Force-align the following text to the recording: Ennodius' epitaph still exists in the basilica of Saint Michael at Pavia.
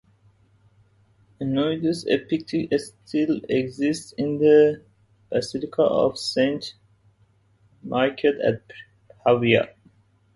Ennodius' 1.39 2.07
epitaph 2.07 2.71
still 3.05 3.39
exists 3.49 4.13
in 4.13 4.39
the 4.39 4.83
basilica 5.29 5.83
of 5.83 6.17
Saint 6.17 6.73
Michael 7.83 8.33
at 8.43 8.63
Pavia. 9.23 9.75